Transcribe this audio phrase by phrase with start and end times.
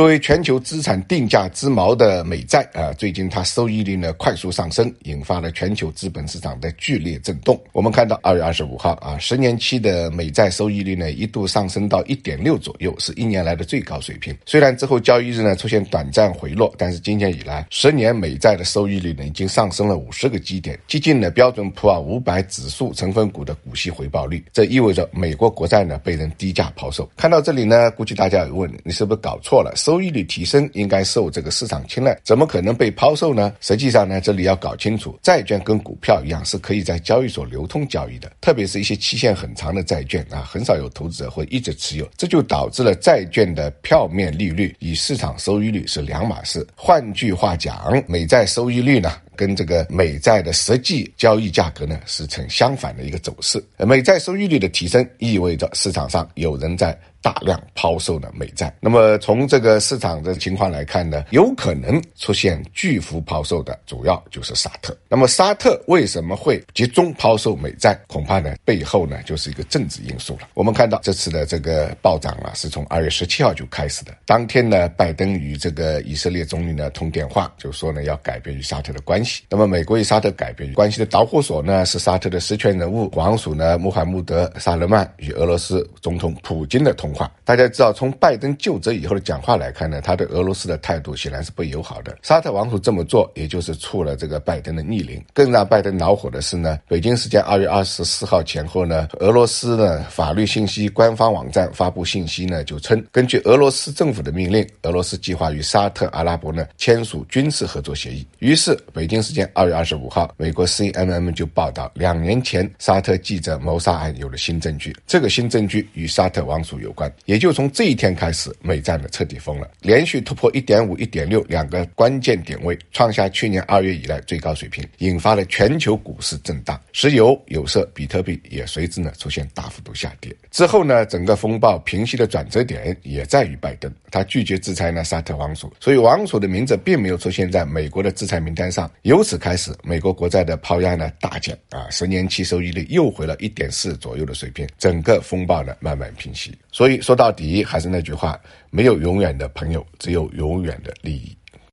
[0.00, 7.60] 作为全球资产定价之锚的美债啊，最近它收益率呢快速上升，引发了全球资本市场的剧烈震动。
[7.70, 14.34] 我们看到二月二十五号啊，十年期的美债收益率呢一度上升到一点六左右，是一年来的最高水平。
[14.46, 24.42] 虽然之后交易日呢出现短暂回落，但是今年以来，十年美债的收益率呢已经上升了五十个基点，接近了标准普尔五百指数成分股的股息回报率。
[24.50, 27.06] 这意味着美国国债呢被人低价抛售。
[27.18, 29.74] 看到这里呢，估计大家有问，你是不是搞错了？
[29.90, 33.52] 收益率提升应该受这个市场青睐，怎么可能被抛售呢？
[33.60, 46.64] 实际上呢，这里要搞清楚，债券跟股票一样是可以在交易所流通交易的，特别是一些期限很长的债券啊，很少有投资者会一直持有，这就导致了债券的票面利率与市场收益率是两码事。
[46.76, 49.10] 换句话讲，美债收益率呢？
[49.36, 53.64] 跟这个美债的实际交易价格呢是呈相反的一个走势。
[53.78, 58.74] 美债收益率的提升意味着市场上有人在大量抛售了美债。
[58.80, 64.96] 那么从这个市场的情况来看呢，有可能出现巨幅抛售的主要就是沙特。
[65.08, 67.98] 那么沙特为什么会集中抛售美债？
[68.06, 70.48] 恐怕呢背后呢就是一个政治因素了。
[70.54, 74.14] 我们看到这次的这个暴涨啊，是从二月十七号就开始的。
[74.26, 79.42] 当天呢，拜登与这个以色列总理呢通电话，就说呢要改变与沙特的关系。
[79.48, 87.30] 那么，美国与沙特改变关系的导火索呢，是沙特的实权人物王储呢穆罕默德·萨勒曼与俄罗斯总统普京的通话。
[87.44, 92.16] 大家知道，从拜登就职以后的讲话来看呢，他对俄罗斯的态度显然是不友好的。
[92.22, 95.24] 沙特王储这么做，也就是触了这个拜登的逆鳞。
[95.32, 108.26] 更让拜登恼火的是呢，北京时间二月二十四号前后呢，俄罗斯呢法律信息官方网站发布信息呢，就称根据俄罗斯政府的命令，俄罗斯计划与沙特阿拉伯呢签署军事合作协议。
[108.40, 117.10] 于是，北京时间二月二十五号，美国 CNN 就报道，两年前沙特记者谋杀案有了新证据，这个新证据与沙特王储有关关。
[117.24, 130.34] 也就从这一天开始，美债呢彻底疯了，连续突破一点五、一点六两个关键点位，创下去年二月以来最高水平，引发了全球股市震荡，石油、有色、比特币也随之呢出现大幅度下跌。
[130.50, 138.90] 之后呢，整个风暴平息的转折点也在于拜登，他拒绝制裁呢沙特王储，所以王储的名字并没有出现在美国的制裁名单上。
[139.02, 146.52] 由此开始，美国国债的抛压呢大减啊，十年期收益率又回了一点四左右的水平，整个风暴呢慢慢平息。
[146.72, 151.36] 所以说到底还是那句话，没有永远的朋友，只有永远的利益。